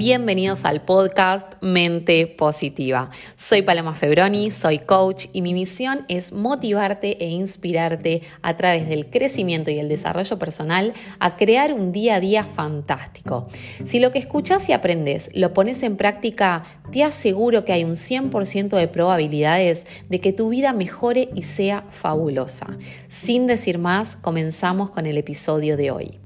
[0.00, 3.10] Bienvenidos al podcast Mente Positiva.
[3.36, 9.10] Soy Paloma Febroni, soy coach y mi misión es motivarte e inspirarte a través del
[9.10, 13.46] crecimiento y el desarrollo personal a crear un día a día fantástico.
[13.84, 17.92] Si lo que escuchas y aprendes lo pones en práctica, te aseguro que hay un
[17.92, 22.68] 100% de probabilidades de que tu vida mejore y sea fabulosa.
[23.08, 26.19] Sin decir más, comenzamos con el episodio de hoy.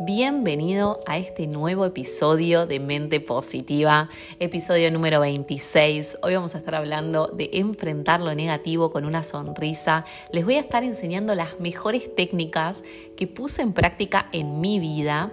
[0.00, 6.18] Bienvenido a este nuevo episodio de Mente Positiva, episodio número 26.
[6.20, 10.04] Hoy vamos a estar hablando de enfrentar lo negativo con una sonrisa.
[10.32, 12.82] Les voy a estar enseñando las mejores técnicas
[13.16, 15.30] que puse en práctica en mi vida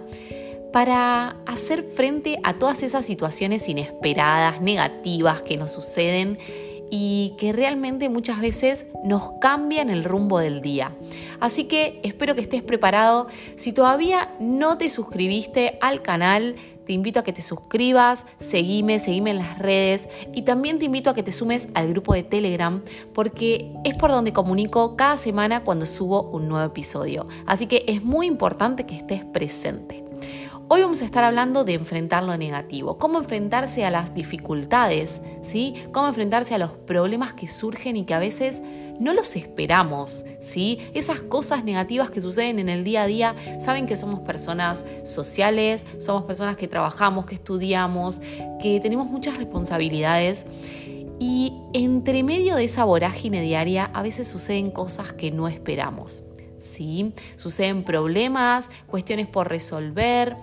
[0.72, 6.38] para hacer frente a todas esas situaciones inesperadas, negativas que nos suceden
[6.94, 10.92] y que realmente muchas veces nos cambian el rumbo del día.
[11.40, 13.28] Así que espero que estés preparado.
[13.56, 19.30] Si todavía no te suscribiste al canal, te invito a que te suscribas, seguime, seguime
[19.30, 22.82] en las redes y también te invito a que te sumes al grupo de Telegram
[23.14, 27.26] porque es por donde comunico cada semana cuando subo un nuevo episodio.
[27.46, 30.01] Así que es muy importante que estés presente.
[30.68, 35.74] Hoy vamos a estar hablando de enfrentar lo negativo, cómo enfrentarse a las dificultades, ¿sí?
[35.92, 38.62] Cómo enfrentarse a los problemas que surgen y que a veces
[38.98, 40.78] no los esperamos, ¿sí?
[40.94, 45.86] Esas cosas negativas que suceden en el día a día, saben que somos personas sociales,
[45.98, 48.22] somos personas que trabajamos, que estudiamos,
[48.60, 50.46] que tenemos muchas responsabilidades
[51.18, 56.22] y entre medio de esa vorágine diaria a veces suceden cosas que no esperamos.
[56.62, 57.12] ¿Sí?
[57.36, 60.36] Suceden problemas, cuestiones por resolver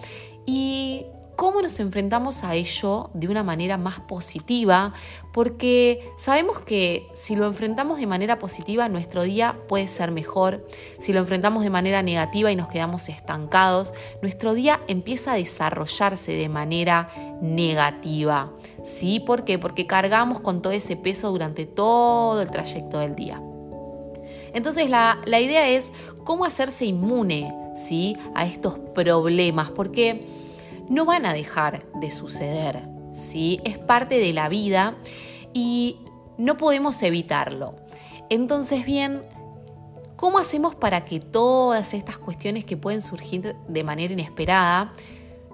[0.46, 1.06] y
[1.40, 4.92] cómo nos enfrentamos a ello de una manera más positiva,
[5.32, 10.68] porque sabemos que si lo enfrentamos de manera positiva, nuestro día puede ser mejor.
[11.00, 16.34] Si lo enfrentamos de manera negativa y nos quedamos estancados, nuestro día empieza a desarrollarse
[16.34, 17.08] de manera
[17.42, 18.52] negativa.
[18.84, 19.22] ¿Sí?
[19.22, 19.58] ¿Por qué?
[19.58, 23.42] Porque cargamos con todo ese peso durante todo el trayecto del día.
[24.54, 25.92] Entonces la, idea es
[26.24, 28.16] cómo hacerse inmune ¿sí?
[28.36, 30.20] a estos problemas, porque
[30.90, 32.84] no van a dejar de suceder.
[33.14, 33.60] ¿sí?
[33.64, 34.96] Es parte de la vida
[35.54, 35.98] y
[36.38, 37.76] no podemos evitarlo.
[38.30, 39.24] Entonces, bien,
[40.16, 44.94] ¿cómo hacemos para que todas estas cuestiones que pueden surgir de manera inesperada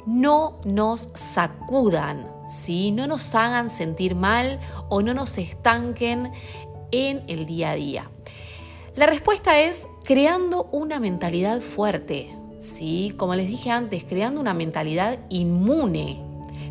[0.06, 2.92] no nos sacudan, ¿sí?
[2.92, 6.32] no nos hagan sentir mal o no nos estanquen
[6.92, 8.12] en el día a día?
[8.96, 13.14] La respuesta es creando una mentalidad fuerte, ¿sí?
[13.18, 16.24] Como les dije antes, creando una mentalidad inmune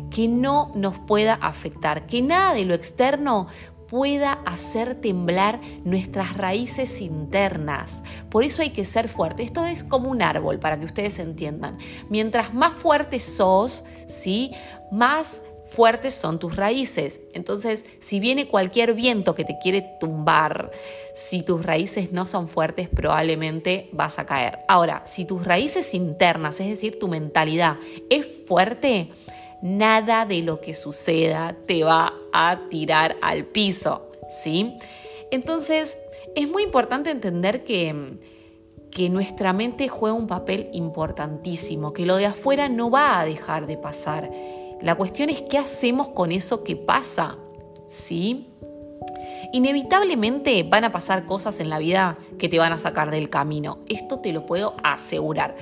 [0.09, 3.45] que no nos pueda afectar, que nada de lo externo
[3.87, 8.01] pueda hacer temblar nuestras raíces internas.
[8.31, 9.43] Por eso hay que ser fuerte.
[9.43, 11.77] Esto es como un árbol, para que ustedes entiendan.
[12.09, 14.51] Mientras más fuerte sos, ¿sí?
[14.91, 17.19] más fuertes son tus raíces.
[17.33, 20.71] Entonces, si viene cualquier viento que te quiere tumbar,
[21.15, 24.59] si tus raíces no son fuertes, probablemente vas a caer.
[24.67, 27.77] Ahora, si tus raíces internas, es decir, tu mentalidad,
[28.09, 29.11] es fuerte,
[29.61, 34.11] nada de lo que suceda te va a tirar al piso,
[34.43, 34.77] ¿sí?
[35.31, 35.97] Entonces,
[36.35, 38.19] es muy importante entender que
[38.95, 43.67] que nuestra mente juega un papel importantísimo, que lo de afuera no va a dejar
[43.67, 44.31] de pasar
[44.85, 47.39] la cuestión es qué hacemos con eso que pasa,
[47.89, 48.49] ¿sí?
[49.51, 53.79] Inevitablemente van a pasar cosas en la vida que te van a sacar del camino.
[53.89, 55.55] Esto te lo puedo asegurar.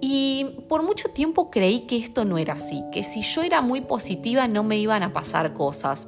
[0.00, 3.82] Y por mucho tiempo creí que esto no era así, que si yo era muy
[3.82, 6.06] positiva no me iban a pasar cosas.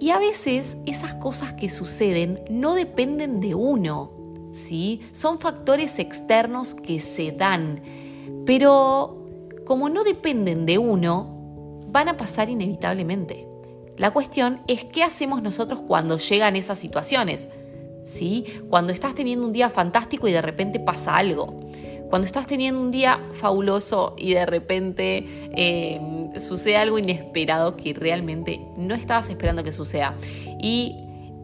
[0.00, 4.12] Y a veces esas cosas que suceden no dependen de uno,
[4.52, 5.02] ¿sí?
[5.12, 7.82] Son factores externos que se dan.
[8.46, 9.26] Pero
[9.66, 11.41] como no dependen de uno,
[11.92, 13.46] van a pasar inevitablemente.
[13.98, 17.48] La cuestión es qué hacemos nosotros cuando llegan esas situaciones.
[18.04, 18.46] ¿Sí?
[18.68, 21.60] Cuando estás teniendo un día fantástico y de repente pasa algo.
[22.08, 25.24] Cuando estás teniendo un día fabuloso y de repente
[25.56, 26.00] eh,
[26.38, 30.16] sucede algo inesperado que realmente no estabas esperando que suceda.
[30.60, 30.96] Y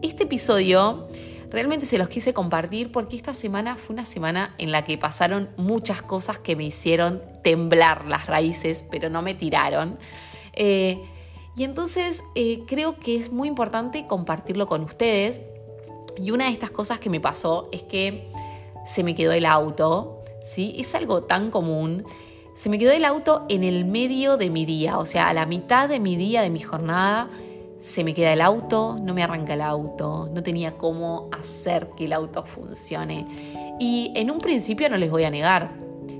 [0.02, 1.08] este episodio
[1.50, 5.48] realmente se los quise compartir porque esta semana fue una semana en la que pasaron
[5.56, 9.98] muchas cosas que me hicieron temblar las raíces, pero no me tiraron.
[10.52, 11.02] Eh,
[11.56, 15.42] y entonces eh, creo que es muy importante compartirlo con ustedes.
[16.16, 18.28] Y una de estas cosas que me pasó es que
[18.86, 20.22] se me quedó el auto,
[20.52, 20.74] ¿sí?
[20.78, 22.04] Es algo tan común.
[22.56, 25.46] Se me quedó el auto en el medio de mi día, o sea, a la
[25.46, 27.28] mitad de mi día, de mi jornada,
[27.80, 32.06] se me queda el auto, no me arranca el auto, no tenía cómo hacer que
[32.06, 33.26] el auto funcione.
[33.78, 35.72] Y en un principio no les voy a negar,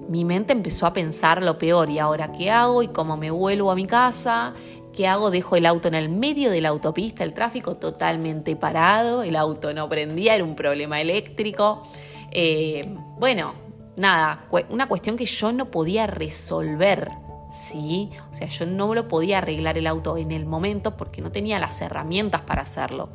[0.08, 3.70] mi mente empezó a pensar lo peor y ahora qué hago y cómo me vuelvo
[3.70, 4.55] a mi casa,
[4.93, 9.23] qué hago, dejo el auto en el medio de la autopista, el tráfico totalmente parado,
[9.23, 11.82] el auto no prendía, era un problema eléctrico.
[12.31, 12.88] Eh,
[13.19, 13.55] bueno,
[13.96, 17.11] nada, una cuestión que yo no podía resolver.
[17.52, 18.11] ¿sí?
[18.31, 21.58] O sea, yo no lo podía arreglar el auto en el momento porque no tenía
[21.58, 23.08] las herramientas para hacerlo.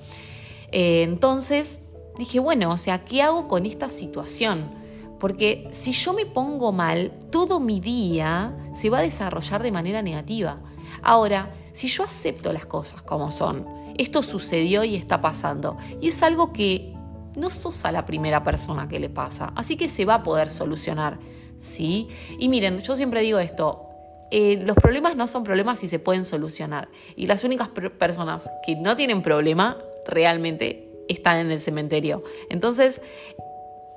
[0.72, 1.82] Eh, entonces
[2.18, 4.83] dije, bueno, o sea, ¿qué hago con esta situación?
[5.24, 10.02] Porque si yo me pongo mal, todo mi día se va a desarrollar de manera
[10.02, 10.60] negativa.
[11.02, 13.66] Ahora, si yo acepto las cosas como son,
[13.98, 16.94] esto sucedió y está pasando, y es algo que
[17.38, 20.52] no sos a la primera persona que le pasa, así que se va a poder
[20.52, 21.20] solucionar,
[21.58, 22.10] ¿sí?
[22.38, 23.88] Y miren, yo siempre digo esto,
[24.30, 26.90] eh, los problemas no son problemas si se pueden solucionar.
[27.16, 32.24] Y las únicas personas que no tienen problema realmente están en el cementerio.
[32.50, 33.02] Entonces,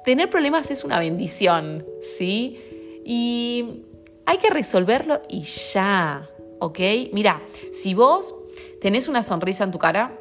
[0.06, 2.56] tener problemas es una bendición, ¿sí?
[3.05, 3.82] Y
[4.25, 6.31] hay que resolverlo y ya,
[6.61, 6.79] ¿ok?
[7.12, 7.43] Mira,
[7.75, 8.32] si vos
[8.81, 10.17] tenés una sonrisa en tu cara,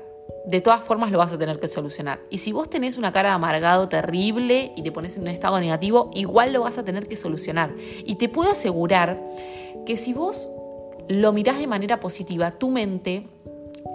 [0.48, 2.20] de todas formas lo vas a tener que solucionar.
[2.32, 5.60] Y si vos tenés una cara de amargado terrible y te pones en un estado
[5.60, 7.76] negativo, igual lo vas a tener que solucionar.
[8.06, 9.22] Y te puedo asegurar
[9.86, 10.50] que si vos
[11.08, 13.28] lo mirás de manera positiva, tu mente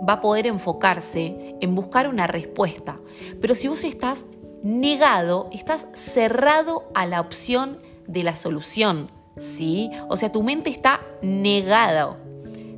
[0.08, 3.00] va a poder enfocarse en buscar una respuesta.
[3.40, 4.24] Pero si vos estás
[4.62, 9.90] negado, estás cerrado a la opción de la solución, ¿sí?
[10.08, 12.18] O sea, tu mente está negada,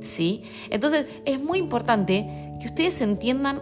[0.01, 0.43] ¿sí?
[0.69, 3.61] Entonces, es muy importante que ustedes entiendan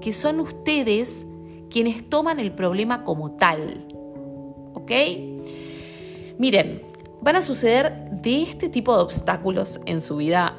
[0.00, 1.26] que son ustedes
[1.70, 3.86] quienes toman el problema como tal,
[4.74, 4.92] ¿ok?
[6.38, 6.82] Miren,
[7.20, 10.56] van a suceder de este tipo de obstáculos en su vida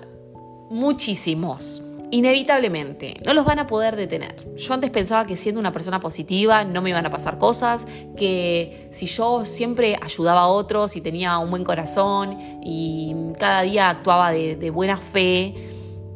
[0.69, 1.81] muchísimos.
[2.11, 4.55] Inevitablemente, no los van a poder detener.
[4.55, 7.85] Yo antes pensaba que siendo una persona positiva no me iban a pasar cosas,
[8.17, 13.89] que si yo siempre ayudaba a otros y tenía un buen corazón y cada día
[13.89, 15.53] actuaba de, buena fe,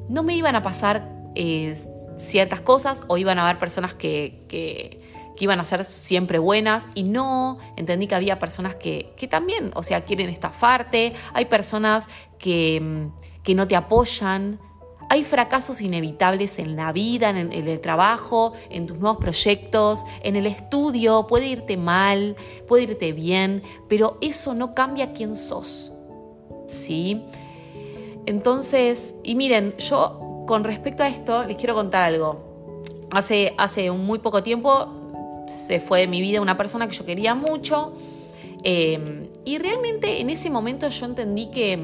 [0.10, 1.78] no me iban a pasar eh,
[2.18, 5.02] ciertas cosas o iban a haber personas que, que,
[5.40, 9.84] iban a ser siempre buenas y no, entendí que había personas que, que también, o
[9.84, 12.08] sea, quieren estafarte, hay personas
[12.40, 13.10] que,
[13.44, 14.62] que no te apoyan,
[15.10, 20.46] hay fracasos inevitables en la vida, en el, trabajo, en tus nuevos proyectos, en el
[20.46, 21.28] estudio.
[21.28, 22.36] Puede irte mal,
[22.68, 25.92] puede irte bien, pero eso no cambia quién sos.
[26.66, 27.24] ¿Sí?
[28.26, 32.82] Entonces, y miren, yo con respecto a esto les quiero contar algo.
[33.12, 37.36] Hace, hace muy poco tiempo se fue de mi vida una persona que yo quería
[37.36, 37.94] mucho
[38.64, 41.80] Em, y realmente en ese momento yo entendí que,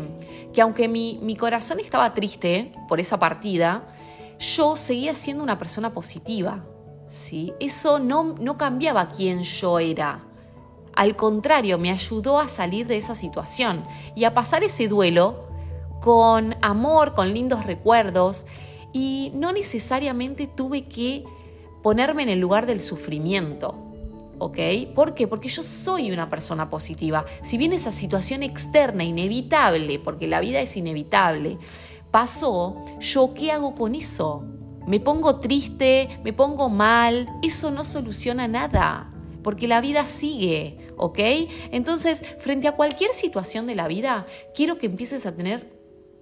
[0.54, 3.88] que aunque mi, mi, corazón estaba triste por esa partida,
[4.40, 6.66] yo seguía siendo una persona positiva.
[7.10, 7.54] ¿sí?
[7.60, 10.24] Eso no, no cambiaba quién yo era.
[10.96, 13.84] Al contrario, me ayudó a salir de esa situación
[14.16, 15.48] y a pasar ese duelo
[16.02, 18.46] con amor, con lindos recuerdos
[18.94, 21.26] y no necesariamente tuve que
[21.84, 23.89] ponerme en el lugar del sufrimiento.
[24.40, 24.58] ¿Ok?
[24.96, 25.28] ¿Por qué?
[25.28, 27.26] Porque yo soy una persona positiva.
[27.44, 31.58] Si bien esa situación externa, inevitable, porque la vida es inevitable,
[32.12, 34.44] pasó, ¿yo qué hago con eso?
[34.88, 41.19] Me pongo triste, me pongo mal, eso no soluciona nada, porque la vida sigue, ¿ok?
[41.72, 45.78] Entonces, frente a cualquier situación de la vida, quiero que empieces a tener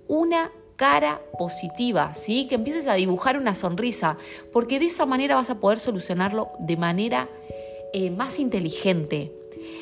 [0.08, 2.48] una cara positiva, ¿sí?
[2.48, 4.18] Que empieces a dibujar una sonrisa,
[4.54, 7.30] porque de esa manera vas a poder solucionarlo de manera
[7.94, 9.32] eh, más inteligente.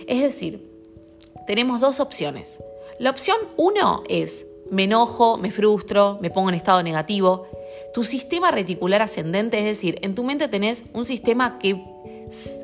[0.08, 0.70] Es decir,
[1.48, 2.60] tenemos dos opciones.
[3.00, 7.48] La opción uno es me enojo, me frustro, me pongo en estado negativo.
[7.94, 11.82] Tu sistema reticular ascendente, es decir, en tu mente tenés un sistema que,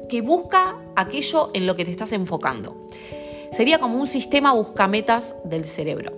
[0.09, 2.75] que busca aquello en lo que te estás enfocando.
[3.51, 6.13] Sería como un sistema buscametas del cerebro.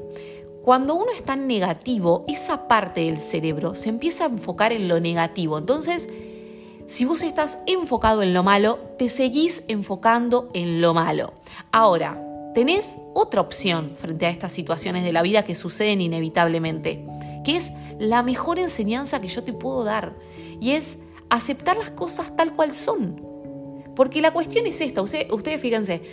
[0.64, 5.00] Cuando uno está en negativo, esa parte del cerebro se empieza a enfocar en lo
[5.00, 5.58] negativo.
[5.58, 6.08] Entonces,
[6.94, 11.34] si vos estás enfocado en lo malo, te seguís enfocando en lo malo.
[11.72, 12.24] Ahora,
[12.54, 17.04] tenés otra opción frente a estas situaciones de la vida que suceden inevitablemente,
[17.44, 20.14] que es la mejor enseñanza que yo te puedo dar,
[20.62, 20.98] y es
[21.32, 23.20] aceptar las cosas tal cual son.
[23.96, 26.04] Porque la cuestión es esta, ustedes, fíjense,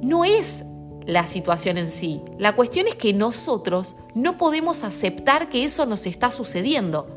[0.00, 0.64] no es
[1.04, 6.06] la situación en sí, la cuestión es que nosotros no podemos aceptar que eso nos
[6.06, 7.08] está sucediendo.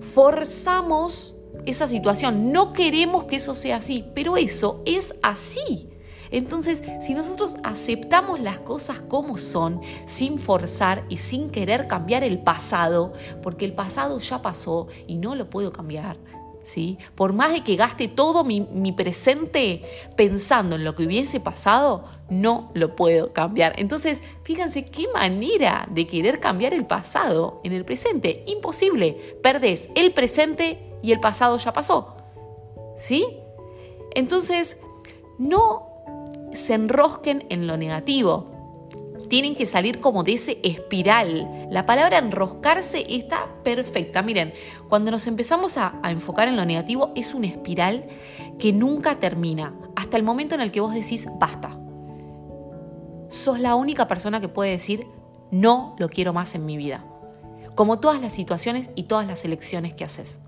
[0.00, 1.34] Forzamos
[1.66, 2.52] esa situación.
[2.52, 5.88] No queremos que eso sea así, pero eso es así.
[6.30, 12.38] Entonces, si nosotros aceptamos las cosas como son, sin forzar y sin querer cambiar el
[12.38, 13.12] pasado,
[13.42, 16.18] porque el pasado ya pasó y no lo puedo cambiar,
[16.62, 16.98] ¿sí?
[17.14, 19.82] Por más de que gaste todo mi, mi presente
[20.16, 23.72] pensando en lo que hubiese pasado, no lo puedo cambiar.
[23.78, 28.44] Entonces, fíjense qué manera de querer cambiar el pasado en el presente.
[28.46, 29.38] Imposible.
[29.42, 32.16] Perdés el presente y el pasado ya pasó.
[32.96, 33.26] ¿Sí?
[34.14, 34.78] Entonces,
[35.38, 35.88] no
[36.52, 38.50] se enrosquen en lo negativo.
[39.28, 41.68] Tienen que salir como de ese espiral.
[41.70, 44.22] La palabra enroscarse está perfecta.
[44.22, 44.54] Miren,
[44.88, 48.06] cuando nos empezamos a, enfocar en lo negativo es una espiral
[48.58, 49.74] que nunca termina.
[49.96, 51.78] Hasta el momento en el que vos decís, basta.
[53.28, 55.06] Sos la única persona que puede decir,
[55.50, 57.04] no lo quiero más en mi vida.
[57.74, 60.40] Como todas las situaciones y todas las elecciones que haces.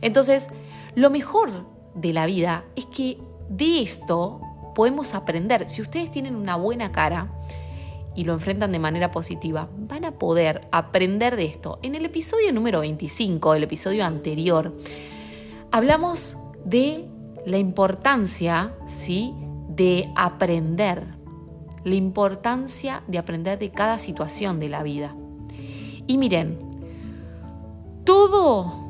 [0.00, 0.48] Entonces,
[0.94, 1.50] lo mejor
[1.94, 3.18] de la vida es que
[3.48, 4.40] de esto
[4.74, 5.68] podemos aprender.
[5.68, 7.32] Si ustedes tienen una buena cara
[8.14, 11.78] y lo enfrentan de manera positiva, van a poder aprender de esto.
[11.82, 14.76] En el episodio número 25, el episodio anterior,
[15.70, 17.08] hablamos de
[17.46, 19.34] la importancia, ¿sí?
[19.68, 21.04] de aprender,
[21.82, 25.14] la importancia de aprender de cada situación de la vida.
[26.06, 26.58] Y miren,
[28.04, 28.83] todo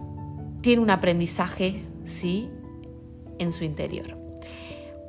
[0.64, 2.48] tiene un aprendizaje, ¿sí?
[3.38, 4.16] en su interior.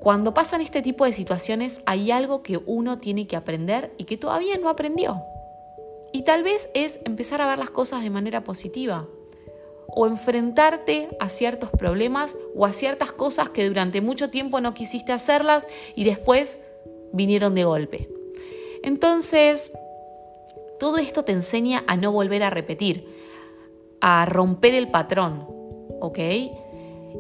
[0.01, 4.17] Cuando pasan este tipo de situaciones hay algo que uno tiene que aprender y que
[4.17, 5.23] todavía no aprendió.
[6.11, 9.07] Y tal vez es empezar a ver las cosas de manera positiva
[9.87, 15.13] o enfrentarte a ciertos problemas o a ciertas cosas que durante mucho tiempo no quisiste
[15.13, 16.59] hacerlas y después
[17.13, 18.09] vinieron de golpe.
[18.83, 19.71] Entonces,
[20.81, 23.14] todo esto te enseña a no volver a repetir,
[24.07, 25.47] a romper el patrón,
[25.99, 26.19] ¿ok?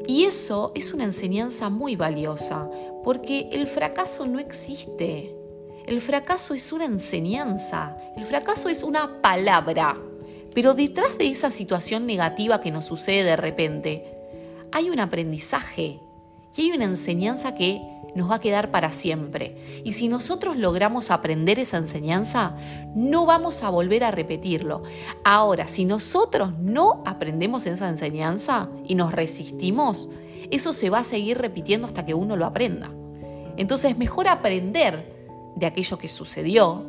[0.05, 2.69] Y eso es una enseñanza muy valiosa,
[3.03, 5.35] porque el fracaso no existe.
[5.87, 9.97] El fracaso es una enseñanza, el fracaso es una palabra.
[10.53, 14.05] Pero detrás de esa situación negativa que nos sucede de repente,
[14.71, 15.99] hay un aprendizaje
[16.55, 17.81] y hay una enseñanza que
[18.15, 19.81] nos va a quedar para siempre.
[19.83, 22.55] Y si nosotros logramos aprender esa enseñanza,
[22.95, 24.83] no vamos a volver a repetirlo.
[25.23, 30.09] Ahora, si nosotros no aprendemos esa enseñanza y nos resistimos,
[30.49, 32.89] eso se va a seguir repitiendo hasta que uno lo aprenda.
[33.57, 35.13] Entonces, es mejor aprender
[35.57, 36.85] de aquello que sucedió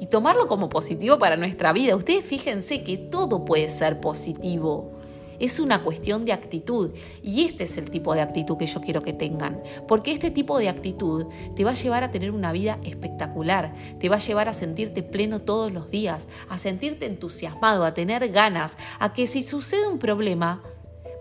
[0.00, 1.96] y tomarlo como positivo para nuestra vida.
[1.96, 4.95] Ustedes fíjense que todo puede ser positivo.
[5.38, 6.92] Es una cuestión de actitud.
[7.22, 10.58] Y este es el tipo de actitud que yo quiero que tengan, porque este tipo
[10.58, 14.48] de actitud te va a llevar a tener una vida espectacular, te va a llevar
[14.48, 19.42] a sentirte pleno todos los días, a sentirte entusiasmado, a tener ganas, a que si
[19.42, 20.62] sucede un problema,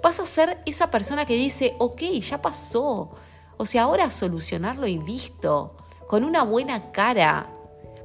[0.04, 3.12] vas a ser esa persona que dice, ok, ya pasó,
[3.58, 5.76] o sea, ahora solucionarlo y listo,
[6.08, 7.55] con una buena cara,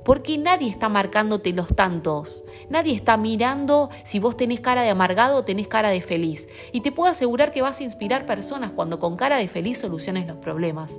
[0.05, 2.45] porque nadie está marcándote los tantos.
[2.69, 6.49] Nadie está mirando si vos tenés cara de amargado o tenés cara de feliz.
[6.73, 10.27] Y te puedo asegurar que vas a inspirar personas cuando con cara de feliz soluciones
[10.27, 10.99] los problemas.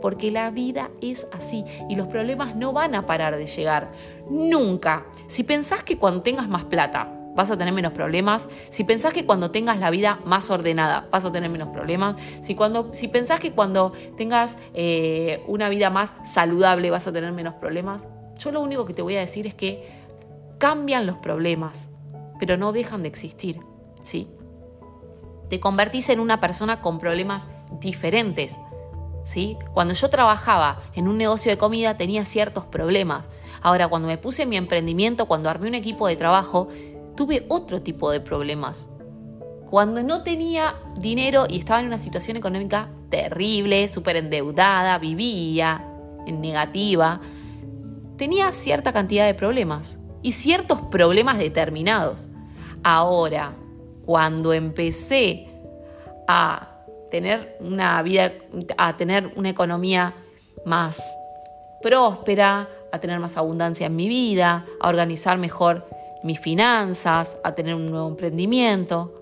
[0.00, 3.90] Porque la vida es así y los problemas no van a parar de llegar.
[4.28, 5.06] Nunca.
[5.26, 8.48] Si pensás que cuando tengas más plata, vas a tener menos problemas.
[8.70, 12.20] Si pensás que cuando tengas la vida más ordenada vas a tener menos problemas.
[12.42, 17.32] Si, cuando, si pensás que cuando tengas eh, una vida más saludable vas a tener
[17.32, 18.06] menos problemas,
[18.44, 19.88] yo lo único que te voy a decir es que
[20.58, 21.88] cambian los problemas,
[22.38, 23.60] pero no dejan de existir,
[24.02, 24.28] ¿sí?
[25.48, 27.44] Te convertís en una persona con problemas
[27.80, 28.58] diferentes,
[29.22, 29.56] ¿sí?
[29.72, 33.26] Cuando yo trabajaba en un negocio de comida tenía ciertos problemas.
[33.62, 36.68] Ahora, cuando me puse en mi emprendimiento, cuando armé un equipo de trabajo,
[37.16, 38.86] tuve otro tipo de problemas.
[39.70, 45.84] Cuando no tenía dinero y estaba en una situación económica terrible, súper endeudada, vivía
[46.26, 47.20] en negativa,
[48.24, 52.30] tenía cierta cantidad de problemas y ciertos problemas determinados.
[52.82, 53.54] Ahora,
[54.06, 55.46] cuando empecé
[56.26, 58.32] a tener una vida,
[58.78, 60.14] a tener una economía
[60.64, 60.96] más
[61.82, 65.86] próspera, a tener más abundancia en mi vida, a organizar mejor
[66.22, 69.12] mis finanzas, a tener un nuevo emprendimiento,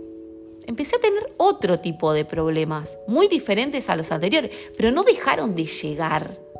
[0.64, 5.56] empecé a tener otro tipo de problemas, muy diferentes a los anteriores, pero no dejaron
[5.56, 6.51] de llegar.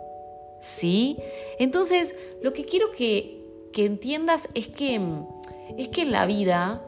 [0.62, 1.18] ¿Sí?
[1.58, 3.40] Entonces, lo que quiero que,
[3.76, 5.00] entiendas es que,
[5.76, 6.82] es que en la vida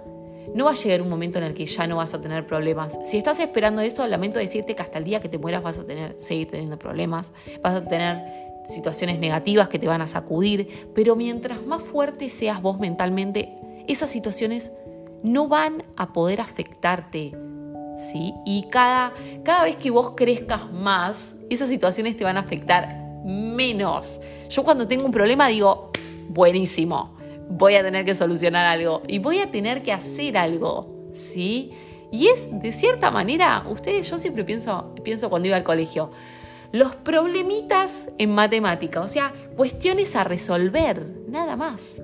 [0.54, 2.98] no va a llegar un momento en el que ya no vas a tener problemas.
[3.04, 5.84] Si estás esperando eso, lamento decirte que hasta el día que te mueras vas a
[5.84, 8.22] tener, seguir teniendo problemas, vas a tener
[8.68, 14.10] situaciones negativas que te van a sacudir, pero mientras más fuerte seas vos mentalmente, esas
[14.10, 14.72] situaciones
[15.22, 17.32] no van a poder afectarte
[17.96, 18.34] ¿sí?
[18.44, 19.12] Y cada,
[19.42, 24.20] cada vez que vos crezcas más, esas situaciones te van a afectar menos.
[24.50, 25.90] Yo cuando tengo un problema digo,
[26.28, 27.16] buenísimo,
[27.48, 31.72] voy a tener que solucionar algo y voy a tener que hacer algo, ¿sí?
[32.12, 36.10] Y es, de cierta manera, ustedes, yo siempre pienso, pienso cuando iba al colegio,
[36.70, 42.02] los problemitas en matemática, o sea, cuestiones a resolver, nada más.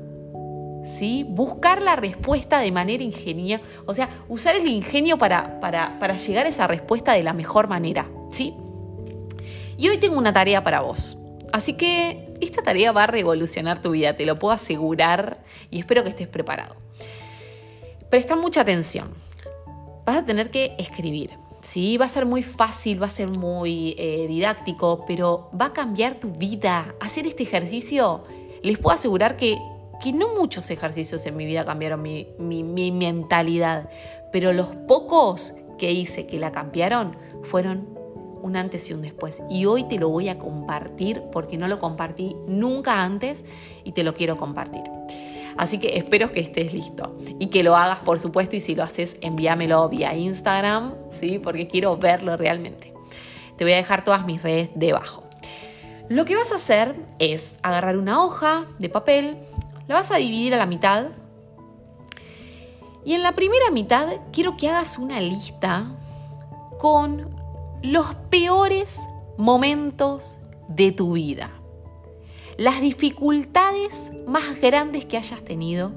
[0.84, 1.26] ¿Sí?
[1.28, 6.46] Buscar la respuesta de manera ingeniosa, o sea, usar el ingenio para, para, para llegar
[6.46, 8.54] a esa respuesta de la mejor manera, ¿sí?
[9.80, 11.16] Y hoy tengo una tarea para vos.
[11.54, 16.02] Así que esta tarea va a revolucionar tu vida, te lo puedo asegurar y espero
[16.02, 16.76] que estés preparado.
[18.10, 19.08] Presta mucha atención.
[20.04, 21.30] Vas a tener que escribir.
[21.62, 25.72] Sí, va a ser muy fácil, va a ser muy eh, didáctico, pero va a
[25.72, 26.94] cambiar tu vida.
[27.00, 28.24] Hacer este ejercicio,
[28.62, 29.56] les puedo asegurar que,
[30.02, 33.88] que no muchos ejercicios en mi vida cambiaron mi, mi mentalidad,
[34.30, 37.99] pero los pocos que hice que la cambiaron fueron
[38.42, 39.42] un antes y un después.
[39.50, 43.44] Y hoy te lo voy a compartir porque no lo compartí nunca antes
[43.84, 44.82] y te lo quiero compartir.
[45.56, 48.82] Así que espero que estés listo y que lo hagas, por supuesto, y si lo
[48.82, 51.38] haces, envíamelo vía Instagram, ¿sí?
[51.38, 52.94] Porque quiero verlo realmente.
[53.56, 55.24] Te voy a dejar todas mis redes debajo.
[56.08, 59.36] Lo que vas a hacer es agarrar una hoja de papel,
[59.86, 61.08] la vas a dividir a la mitad
[63.04, 65.96] y en la primera mitad quiero que hagas una lista
[66.78, 67.39] con
[67.82, 68.98] los peores
[69.38, 71.50] momentos de tu vida,
[72.58, 75.92] las dificultades más grandes que hayas tenido,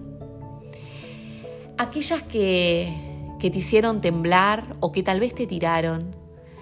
[1.77, 2.93] aquellas que,
[3.39, 6.15] que te hicieron temblar o que tal vez te tiraron,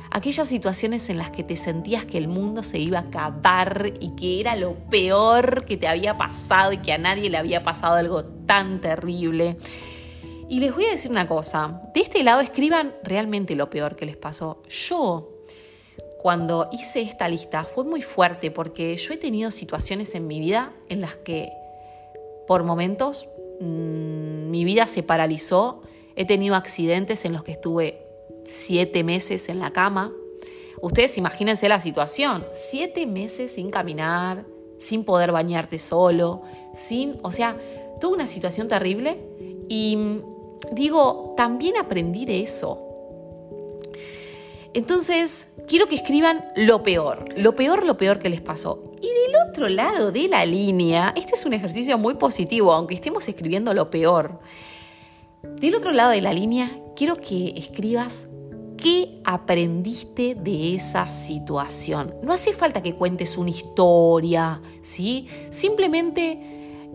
[0.09, 4.15] aquellas situaciones en las que te sentías que el mundo se iba a acabar y
[4.15, 7.95] que era lo peor que te había pasado y que a nadie le había pasado
[7.95, 9.57] algo tan terrible
[10.51, 14.05] y les voy a decir una cosa, de este lado escriban realmente lo peor que
[14.05, 14.61] les pasó.
[14.67, 15.29] Yo,
[16.21, 20.73] cuando hice esta lista, fue muy fuerte porque yo he tenido situaciones en mi vida
[20.89, 21.53] en las que
[22.47, 23.29] por momentos
[23.61, 25.83] mm, mi vida se paralizó.
[26.17, 28.05] He tenido accidentes en los que estuve
[28.43, 30.11] siete meses en la cama.
[30.81, 34.43] Ustedes imagínense la situación, siete meses sin caminar,
[34.79, 36.41] sin poder bañarte solo,
[36.75, 37.55] sin, o sea,
[38.01, 39.17] tuve una situación terrible
[39.69, 40.23] y
[40.71, 42.87] digo, también aprendí de eso.
[44.73, 48.81] Entonces, quiero que escriban lo peor, lo peor, lo peor que les pasó.
[49.01, 53.27] Y del otro lado de la línea, este es un ejercicio muy positivo, aunque estemos
[53.27, 54.39] escribiendo lo peor.
[55.43, 58.27] Del otro lado de la línea, quiero que escribas
[58.77, 62.15] qué aprendiste de esa situación.
[62.23, 65.27] No hace falta que cuentes una historia, ¿sí?
[65.49, 66.39] Simplemente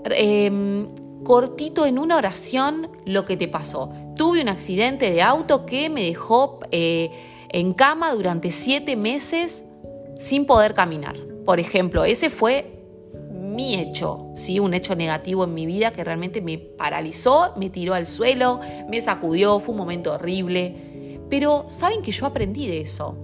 [0.04, 0.88] em,
[1.24, 3.90] cortito en una oración lo que te pasó.
[4.16, 7.10] Tuve un accidente de auto que me dejó eh,
[7.50, 9.64] en cama durante siete meses
[10.18, 11.16] sin poder caminar.
[11.44, 12.76] Por ejemplo, ese fue
[13.32, 14.58] mi hecho, ¿sí?
[14.58, 19.00] un hecho negativo en mi vida que realmente me paralizó, me tiró al suelo, me
[19.00, 21.20] sacudió, fue un momento horrible.
[21.30, 23.16] Pero saben que yo aprendí de eso.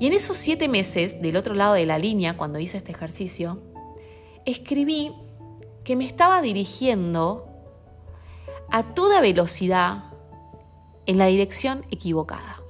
[0.00, 3.60] Y en esos siete meses, del otro lado de la línea, cuando hice este ejercicio,
[4.44, 5.12] escribí
[5.88, 7.46] que me estaba dirigiendo
[8.70, 10.04] a toda velocidad
[11.06, 12.60] en la dirección equivocada.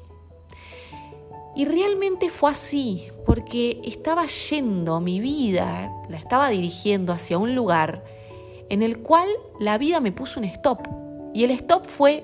[1.57, 8.05] Y realmente fue así, porque estaba yendo mi vida, la estaba dirigiendo hacia un lugar
[8.69, 9.29] en el cual
[9.59, 10.87] la vida me puso un stop.
[11.35, 12.23] Y el stop fue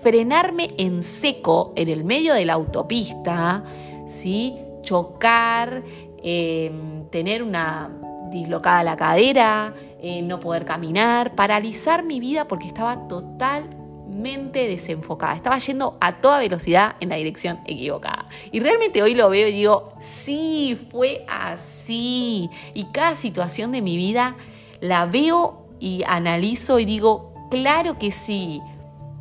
[0.00, 3.64] frenarme en seco en el medio de la autopista,
[4.06, 4.54] ¿sí?
[4.80, 5.84] chocar,
[6.22, 6.72] eh,
[7.10, 14.68] tener una dislocada la cadera, eh, no poder caminar, paralizar mi vida porque estaba totalmente
[14.68, 15.34] desenfocada.
[15.34, 18.28] Estaba yendo a toda velocidad en la dirección equivocada.
[18.52, 22.50] Y realmente hoy lo veo y digo, sí, fue así.
[22.74, 24.36] Y cada situación de mi vida
[24.80, 28.60] la veo y analizo y digo, claro que sí,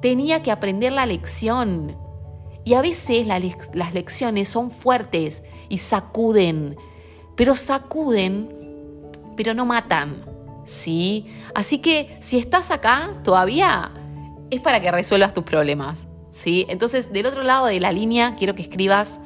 [0.02, 1.96] tenía que aprender la lección.
[2.64, 6.78] Y a veces las lecciones son fuertes y sacuden,
[7.36, 8.65] pero sacuden,
[9.36, 10.36] pero no matan.
[10.66, 11.28] ¿sí?
[11.54, 13.92] Así que si estás acá todavía
[14.50, 16.66] es para que resuelvas tus problemas, ¿sí?
[16.70, 19.20] Entonces, del otro lado de la línea, quiero que escribas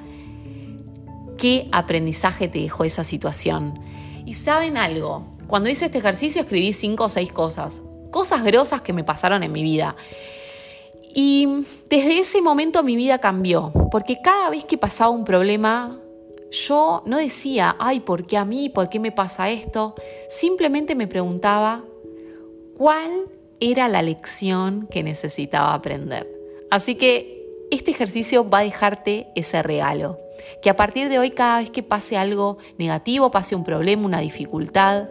[1.38, 3.80] qué aprendizaje te dejó esa situación.
[4.26, 8.94] Y saben algo, cuando hice este ejercicio escribí cinco o seis cosas, cosas grosas que
[8.94, 9.96] me pasaron en mi vida.
[11.16, 11.48] Y
[11.90, 16.00] desde ese momento mi vida cambió, porque cada vez que pasaba un problema,
[16.52, 18.70] yo no decía, ay, ¿por qué a mí?
[18.70, 19.94] ¿Por qué me pasa esto?
[20.30, 21.84] Simplemente me preguntaba
[22.76, 23.26] cuál
[23.60, 26.28] era la lección que necesitaba aprender.
[26.72, 30.18] Así que este ejercicio va a dejarte ese regalo.
[30.62, 34.22] Que a partir de hoy, cada vez que pase algo negativo, pase un problema, una
[34.22, 35.10] dificultad,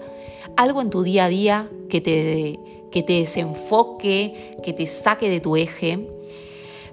[0.57, 2.59] algo en tu día a día que te,
[2.91, 6.09] que te desenfoque, que te saque de tu eje,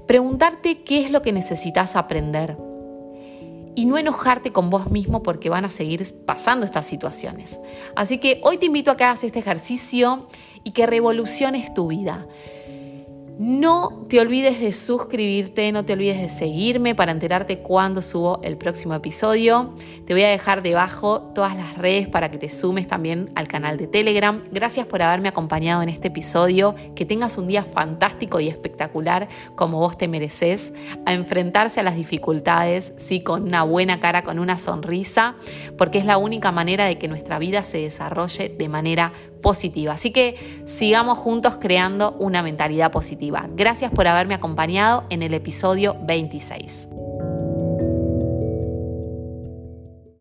[0.05, 2.57] preguntarte qué es lo que necesitas aprender
[3.75, 7.59] y no enojarte con vos mismo porque van a seguir pasando estas situaciones.
[7.95, 10.27] Así que hoy te invito a que hagas este ejercicio
[10.63, 12.27] y que revoluciones tu vida.
[13.37, 18.55] No te olvides de suscribirte, no te olvides de seguirme para enterarte cuando subo el
[18.55, 19.73] próximo episodio.
[20.05, 23.75] Te voy a dejar debajo todas las redes para que te sumes también al canal
[23.75, 24.41] de Telegram.
[24.51, 26.75] Gracias por haberme acompañado en este episodio.
[26.95, 30.71] Que tengas un día fantástico y espectacular como vos te mereces.
[31.05, 35.35] A enfrentarse a las dificultades, sí, con una buena cara, con una sonrisa,
[35.77, 39.11] porque es la única manera de que nuestra vida se desarrolle de manera
[39.91, 43.47] Así que sigamos juntos creando una mentalidad positiva.
[43.55, 46.89] Gracias por haberme acompañado en el episodio 26.